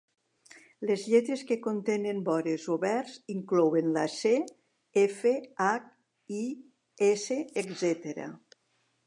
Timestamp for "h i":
5.67-6.43